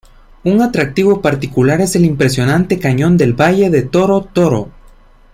Un 0.43 0.63
atractivo 0.63 1.21
particular 1.21 1.79
es 1.79 1.95
el 1.95 2.05
impresionante 2.05 2.79
Cañón 2.79 3.17
del 3.17 3.33
Valle 3.39 3.69
de 3.69 3.83
Toro 3.83 4.21
Toro. 4.21 4.71